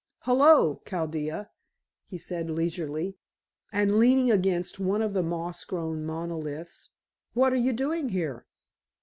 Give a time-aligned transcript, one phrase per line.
[0.25, 1.51] "Hullo, Chaldea,"
[2.07, 3.17] he said leisurely,
[3.71, 6.89] and leaning against one of the moss grown monoliths,
[7.35, 8.47] "what are you doing here?"